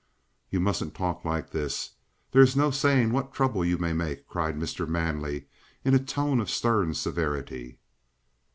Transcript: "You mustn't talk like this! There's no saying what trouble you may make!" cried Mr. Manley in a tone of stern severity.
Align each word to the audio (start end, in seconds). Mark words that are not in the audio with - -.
"You 0.49 0.59
mustn't 0.59 0.95
talk 0.95 1.23
like 1.23 1.51
this! 1.51 1.91
There's 2.31 2.55
no 2.55 2.71
saying 2.71 3.11
what 3.11 3.31
trouble 3.35 3.63
you 3.63 3.77
may 3.77 3.93
make!" 3.93 4.25
cried 4.27 4.55
Mr. 4.57 4.87
Manley 4.87 5.45
in 5.85 5.93
a 5.93 5.99
tone 5.99 6.39
of 6.39 6.49
stern 6.49 6.95
severity. 6.95 7.77